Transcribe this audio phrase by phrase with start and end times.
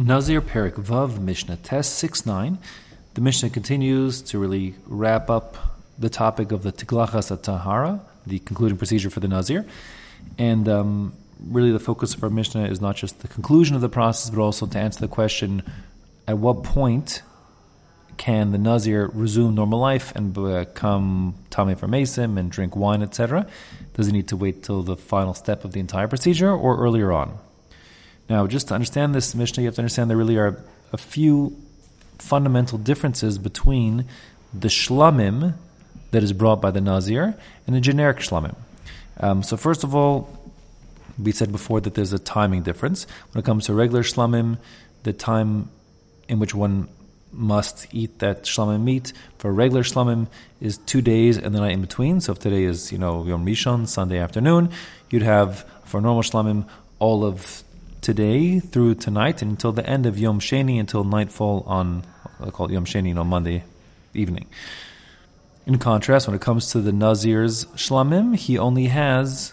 [0.00, 2.58] Nazir Perek Vav Mishnah Tes 6 9.
[3.12, 5.58] The Mishnah continues to really wrap up
[5.98, 9.66] the topic of the Tiglachas Tahara, the concluding procedure for the Nazir.
[10.38, 11.12] And um,
[11.44, 14.40] really, the focus of our Mishnah is not just the conclusion of the process, but
[14.40, 15.62] also to answer the question
[16.26, 17.20] at what point
[18.16, 23.46] can the Nazir resume normal life and become Tameh for Mason and drink wine, etc.?
[23.92, 27.12] Does he need to wait till the final step of the entire procedure or earlier
[27.12, 27.38] on?
[28.30, 31.56] Now, just to understand this Mishnah, you have to understand there really are a few
[32.20, 34.04] fundamental differences between
[34.54, 35.54] the shlamim
[36.12, 37.36] that is brought by the Nazir
[37.66, 38.54] and the generic shlamim.
[39.18, 40.30] Um, so, first of all,
[41.18, 43.04] we said before that there's a timing difference.
[43.32, 44.58] When it comes to regular shlamim,
[45.02, 45.68] the time
[46.28, 46.88] in which one
[47.32, 50.28] must eat that shlamim meat for regular shlamim
[50.60, 52.20] is two days and the night in between.
[52.20, 54.70] So if today is, you know, Yom Rishon, Sunday afternoon,
[55.10, 56.68] you'd have for normal shlamim
[57.00, 57.64] all of
[58.00, 62.04] today through tonight and until the end of Yom Sheni until nightfall on
[62.40, 63.64] I call it Yom Sheni on Monday
[64.14, 64.46] evening.
[65.66, 69.52] In contrast, when it comes to the Nazir's shlamim, he only has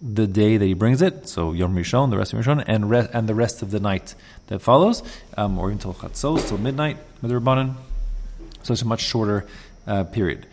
[0.00, 3.08] the day that he brings it, so Yom Rishon, the rest of Rishon, and, re-
[3.12, 4.14] and the rest of the night
[4.48, 5.02] that follows,
[5.36, 7.76] um, or until Chatzos, till midnight, with the.
[8.62, 9.46] So it's a much shorter
[9.86, 10.46] uh, period.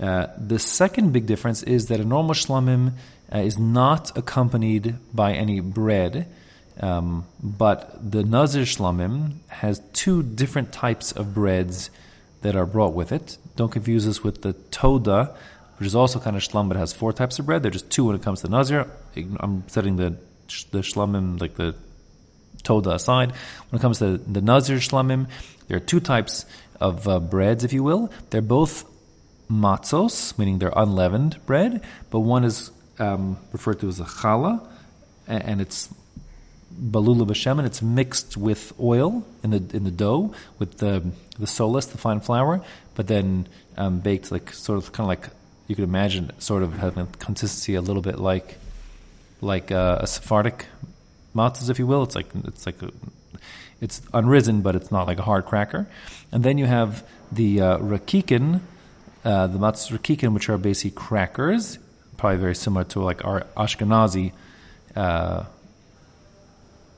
[0.00, 2.92] Uh, the second big difference is that a normal shlamim
[3.34, 6.28] uh, is not accompanied by any bread,
[6.80, 11.90] um, but the Nazir Shlamim has two different types of breads
[12.42, 13.38] that are brought with it.
[13.56, 15.34] Don't confuse this with the Toda,
[15.78, 17.62] which is also kind of shlam, but has four types of bread.
[17.62, 18.86] They're just two when it comes to Nazir.
[19.40, 20.16] I'm setting the
[20.70, 21.74] the shlamim, like the
[22.62, 23.32] Toda aside.
[23.70, 25.26] When it comes to the Nazir shlamim,
[25.68, 26.44] there are two types
[26.80, 28.12] of uh, breads, if you will.
[28.30, 28.84] They're both
[29.50, 34.66] matzos, meaning they're unleavened bread, but one is um, referred to as a challah,
[35.26, 35.88] and it's
[36.74, 41.02] balula b'shem, and it's mixed with oil in the in the dough with the
[41.38, 42.62] the solas, the fine flour,
[42.94, 45.30] but then um, baked like sort of kind of like
[45.66, 48.58] you could imagine, sort of having a consistency a little bit like
[49.40, 50.66] like uh, a Sephardic
[51.34, 52.02] matzahs, if you will.
[52.02, 52.90] It's like it's like a,
[53.80, 55.86] it's unrisen, but it's not like a hard cracker.
[56.32, 58.60] And then you have the uh, rakikin,
[59.24, 61.78] uh, the matzahs rakikin, which are basically crackers
[62.16, 64.32] probably very similar to like our Ashkenazi
[64.96, 65.44] uh,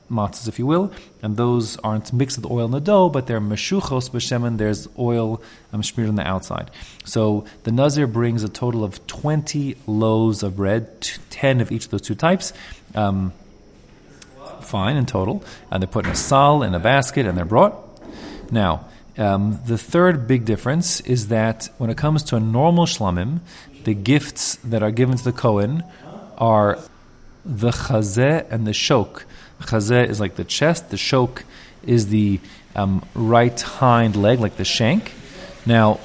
[0.09, 0.91] matzahs, if you will.
[1.21, 4.57] And those aren't mixed with oil in the dough, but they're meshuchos b'shemen.
[4.57, 5.41] There's oil
[5.73, 6.71] um, smeared on the outside.
[7.05, 11.91] So the Nazir brings a total of 20 loaves of bread, 10 of each of
[11.91, 12.53] those two types.
[12.95, 13.33] Um,
[14.61, 15.43] fine in total.
[15.71, 17.83] And they're put in a sal, in a basket, and they're brought.
[18.51, 18.85] Now,
[19.17, 23.39] um, the third big difference is that when it comes to a normal shlamim,
[23.83, 25.83] the gifts that are given to the Kohen
[26.37, 26.79] are
[27.45, 29.23] the chazeh and the shok.
[29.61, 31.43] Chazeh is like the chest, the shok
[31.83, 32.39] is the
[32.75, 35.13] um, right hind leg, like the shank.
[35.65, 35.99] Now,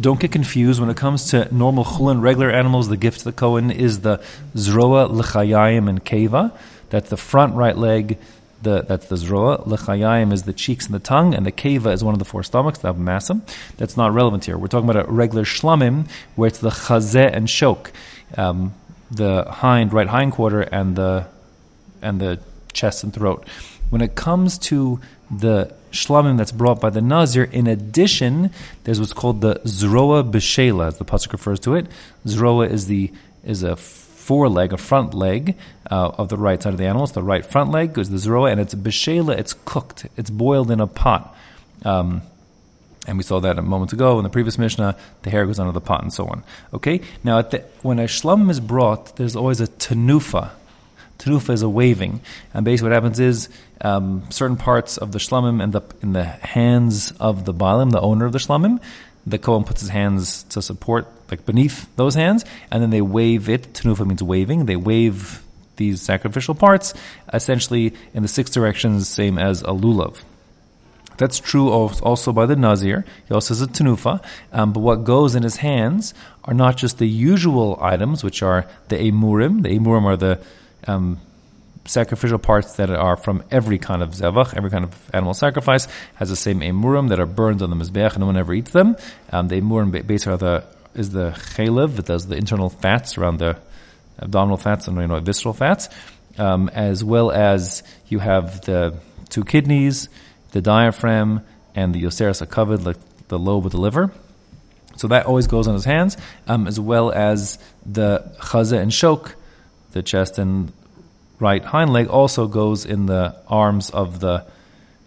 [0.00, 2.88] don't get confused when it comes to normal chulin, regular animals.
[2.88, 4.18] The gift to the Kohen is the
[4.54, 6.52] zroa, lechayim, and keva.
[6.90, 8.16] That's the front right leg,
[8.62, 9.66] the, that's the zroa.
[9.66, 12.42] Lechayim is the cheeks and the tongue, and the keva is one of the four
[12.42, 13.42] stomachs, the abomasum.
[13.76, 14.58] That's not relevant here.
[14.58, 17.90] We're talking about a regular shlamim, where it's the chazeh and shok,
[18.36, 18.74] um,
[19.10, 21.26] the hind, right hind quarter, and the
[22.02, 22.40] and the
[22.72, 23.46] chest and throat.
[23.90, 28.50] When it comes to the shlamim that's brought by the nazir, in addition,
[28.84, 31.86] there's what's called the zroa b'shela, as the pasuk refers to it.
[32.26, 33.12] Zroa is the
[33.44, 33.76] is a
[34.28, 35.56] foreleg, a front leg
[35.90, 37.04] uh, of the right side of the animal.
[37.04, 39.38] It's the right front leg goes the zeroa, and it's beshela.
[39.38, 40.06] It's cooked.
[40.18, 41.34] It's boiled in a pot.
[41.82, 42.20] Um,
[43.06, 44.98] and we saw that a moment ago in the previous Mishnah.
[45.22, 46.44] The hair goes under the pot and so on.
[46.74, 47.00] Okay.
[47.24, 50.50] Now, the, when a shlum is brought, there's always a tenufa.
[51.18, 52.20] Tenufa is a waving,
[52.54, 53.48] and basically what happens is
[53.80, 58.00] um, certain parts of the shlamim end up in the hands of the balim, the
[58.00, 58.78] owner of the shlamim.
[59.28, 63.48] The kohen puts his hands to support like beneath those hands, and then they wave
[63.48, 63.72] it.
[63.74, 64.66] Tenufa means waving.
[64.66, 65.42] They wave
[65.76, 66.94] these sacrificial parts
[67.32, 70.22] essentially in the six directions, same as a lulav.
[71.18, 73.04] That's true also by the Nazir.
[73.26, 74.24] He also has a tenufa.
[74.52, 76.14] Um, but what goes in his hands
[76.44, 79.62] are not just the usual items, which are the emurim.
[79.62, 80.40] The emurim are the
[80.86, 81.20] um,
[81.88, 86.28] sacrificial parts that are from every kind of zevach, every kind of animal sacrifice, has
[86.28, 88.96] the same emurim that are burned on the mizbeach, and no one ever eats them.
[89.32, 90.64] Um, the emurim basically are the
[90.94, 93.56] is the chalev that does the internal fats around the
[94.18, 95.88] abdominal fats and you know visceral fats,
[96.38, 98.94] um, as well as you have the
[99.28, 100.08] two kidneys,
[100.52, 101.42] the diaphragm,
[101.74, 102.96] and the oseris covered, like
[103.28, 104.12] the lobe of the liver.
[104.96, 106.16] So that always goes on his hands,
[106.48, 109.34] um, as well as the chaza and shok,
[109.92, 110.72] the chest and
[111.40, 114.44] right hind leg also goes in the arms of the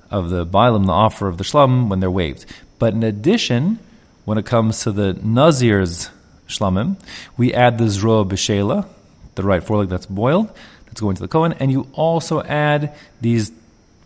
[0.10, 2.46] of the bilam, the offer of the shlamim when they're waved.
[2.80, 3.80] But in addition,
[4.26, 6.10] when it comes to the nazir's
[6.48, 6.98] shlamim,
[7.38, 8.88] we add the zroa b'shela,
[9.36, 10.54] the right foreleg that's boiled,
[10.86, 13.52] that's going to the kohen, and you also add these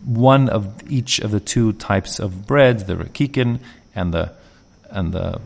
[0.04, 3.58] one of each of the two types of breads, the rakikin
[3.94, 4.32] and the
[4.90, 5.40] and the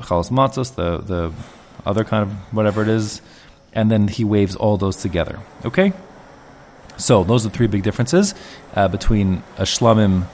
[0.00, 1.32] chalas matzos, the the
[1.86, 3.22] other kind of whatever it is,
[3.72, 5.38] and then he waves all those together.
[5.64, 5.92] Okay.
[7.00, 8.34] So those are three big differences
[8.74, 10.26] uh, between a shlamim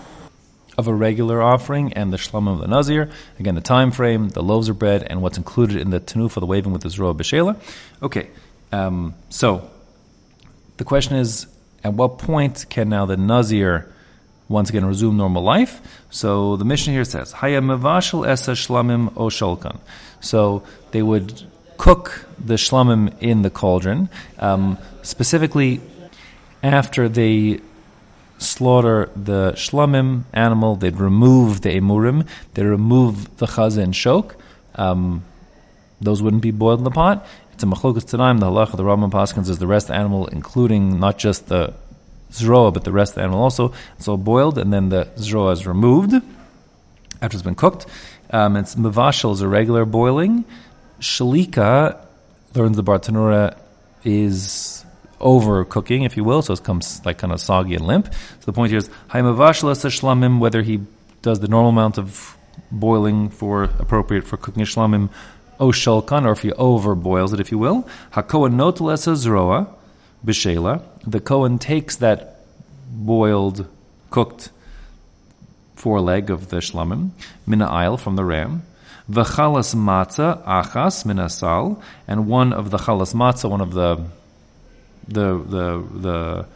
[0.77, 3.09] of a regular offering and the shlamim of the nazir.
[3.39, 6.47] Again, the time frame, the loaves of bread, and what's included in the tenufa, the
[6.47, 7.57] waving with the zroa b'shela.
[8.03, 8.29] Okay,
[8.73, 9.71] um, so
[10.77, 11.47] the question is,
[11.85, 13.93] at what point can now the nazir
[14.49, 15.81] once again resume normal life?
[16.11, 19.79] So the Mishnah here says, Haya mevashel esa shlamim o sholkan.
[20.21, 21.45] So they would
[21.79, 24.09] cook the shlamim in the cauldron,
[24.39, 25.81] um, specifically
[26.63, 27.61] after they
[28.39, 34.35] slaughter the shlamim animal, they'd remove the emurim, they remove the chazah and shok.
[34.75, 35.25] Um,
[36.01, 37.27] those wouldn't be boiled in the pot.
[37.53, 38.41] It's a machlokas tanaim.
[38.41, 41.75] The halacha, the Rambam Paskins is the rest of the animal, including not just the
[42.31, 43.73] zroa, but the rest of the animal also.
[43.97, 46.15] It's all boiled, and then the zroa is removed
[47.23, 47.87] after it's been cooked.
[48.31, 50.45] Um, it's mavashal is a regular boiling.
[51.01, 51.99] Shalika
[52.55, 53.57] learns the Bartenura
[54.05, 54.85] is
[55.21, 58.13] overcooking, if you will, so it comes like kind of soggy and limp.
[58.13, 60.81] So the point here is haimavashla shlamim, whether he
[61.23, 62.37] does the normal amount of
[62.71, 65.11] boiling for appropriate for cooking shlamim,
[65.59, 67.89] o shulkan, or if he overboils it, if you will.
[68.13, 69.69] Hakohen notlesa zroa
[70.25, 70.83] b'shela.
[71.07, 72.41] The Kohen takes that
[72.91, 73.67] boiled,
[74.11, 74.51] cooked
[75.75, 77.11] foreleg of the shlamim,
[77.47, 78.63] mina aisle from the ram,
[79.11, 84.05] v'chalas matzah achas minasal, and one of the chalas matzah, one of the
[85.09, 86.47] the the the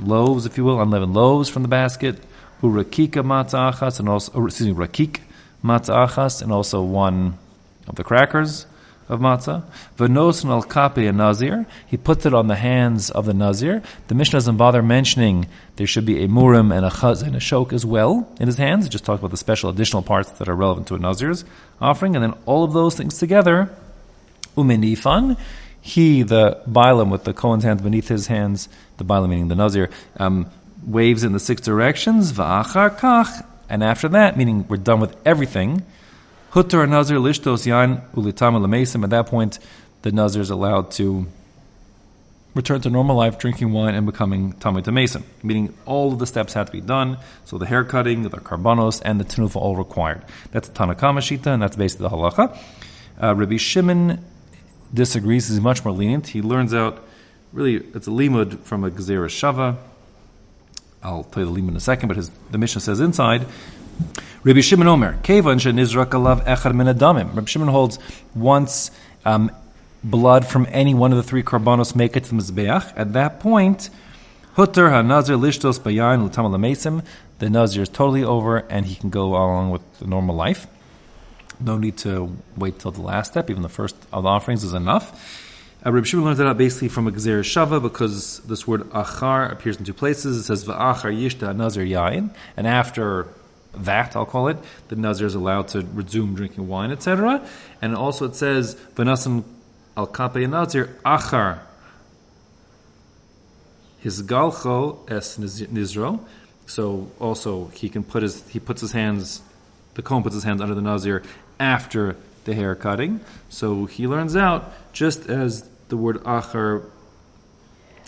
[0.00, 2.16] loaves, if you will, unleavened loaves from the basket,
[2.62, 5.20] urakika matzah achas, and also or, excuse me, rakik
[5.64, 7.38] matzah achas, and also one
[7.86, 8.66] of the crackers
[9.08, 9.62] of matzah.
[9.96, 11.66] V'nosin al kape a nazir.
[11.86, 13.82] He puts it on the hands of the nazir.
[14.08, 15.46] The Mishnah doesn't bother mentioning
[15.76, 18.86] there should be emurim and a chaz and a shok as well in his hands.
[18.86, 21.44] It just talks about the special additional parts that are relevant to a nazir's
[21.80, 23.70] offering, and then all of those things together,
[24.56, 25.36] umenifan.
[25.86, 29.88] He, the bilam with the Kohen's hands beneath his hands, the bilam meaning the nazir,
[30.16, 30.50] um,
[30.84, 32.32] waves in the six directions.
[32.32, 35.84] Kach, and after that, meaning we're done with everything.
[36.50, 39.04] Hutter Nazir lishtos yain ulitama lemesim.
[39.04, 39.60] At that point,
[40.02, 41.26] the Nazir is allowed to
[42.54, 45.22] return to normal life, drinking wine and becoming tamei mason.
[45.44, 47.18] Meaning all of the steps have to be done.
[47.44, 50.24] So the hair cutting, the karbanos, and the tenufa all required.
[50.50, 52.58] That's the Tanakama Shita, and that's basically the halacha.
[53.22, 54.24] Uh, Rabbi Shimon
[54.92, 55.48] disagrees.
[55.48, 56.28] He's much more lenient.
[56.28, 57.06] He learns out,
[57.52, 59.76] really, it's a limud from a Gezerah Shava.
[61.02, 63.46] I'll tell you the limud in a second, but his, the Mishnah says inside,
[64.42, 67.34] Rabbi Shimon Omer, Kevan shenizrak alav echad min adamim.
[67.34, 67.98] Rabbi Shimon holds
[68.34, 68.90] once
[69.24, 69.50] um,
[70.04, 72.92] blood from any one of the three karbanos make it to the mizbeach.
[72.96, 73.90] At that point,
[74.54, 77.04] hutter hanazir lishtos bayan l'tam lamesim.
[77.38, 80.66] The nazir is totally over, and he can go along with the normal life.
[81.60, 83.50] No need to wait till the last step.
[83.50, 85.44] Even the first of the offerings is enough.
[85.84, 89.50] Uh, Rabbi Shimon learns that out basically from a Gezer Shava because this word achar
[89.50, 90.38] appears in two places.
[90.38, 93.28] It says va'achar yishta nazir yain, and after
[93.74, 94.56] that, I'll call it,
[94.88, 97.46] the Nazir is allowed to resume drinking wine, etc.
[97.82, 99.44] And also it says, V'nasim
[99.96, 101.60] al kape Nazir achar
[104.06, 106.20] his galcho es nizro.
[106.66, 109.42] So also he can put his he puts his hands
[109.94, 111.22] the Kohen puts his hands under the Nazir
[111.58, 113.20] after the hair cutting.
[113.48, 116.84] So he learns out just as the word achar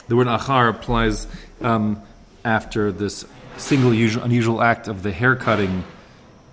[0.08, 1.26] the word achar applies
[1.60, 2.02] um,
[2.44, 3.26] after this
[3.58, 5.84] single usual, unusual act of the hair cutting,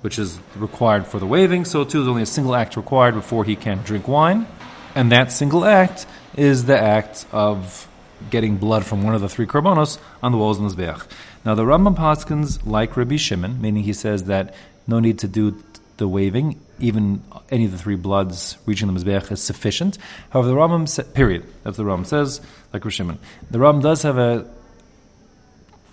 [0.02, 1.64] which is required for the waving.
[1.64, 4.46] So too, there's only a single act required before he can drink wine,
[4.94, 7.88] and that single act is the act of
[8.30, 11.06] getting blood from one of the three karbanos on the walls of the mizbeach.
[11.46, 14.54] Now the Rambam Paskins like Rabbi Shimon, meaning he says that
[14.88, 15.64] no need to do
[15.98, 19.98] the waving, even any of the three bloods reaching the mizbeach is sufficient.
[20.30, 22.42] However, the Rambam sa- period, as the Rambam says,
[22.74, 24.50] like Rabbi Shimon, the Rambam does have a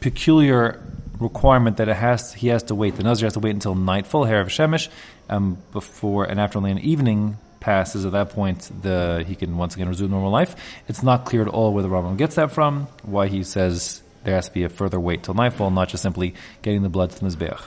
[0.00, 0.82] peculiar
[1.20, 2.96] requirement that it has he has to wait.
[2.96, 4.88] The Nazir has to wait until nightfall, hair of Shemesh,
[5.28, 8.04] um, before and after only an evening passes.
[8.04, 10.56] At that point, the he can once again resume normal life.
[10.88, 12.88] It's not clear at all where the Rambam gets that from.
[13.04, 16.34] Why he says there has to be a further wait till nightfall, not just simply
[16.62, 17.60] getting the blood to the Mizbeach.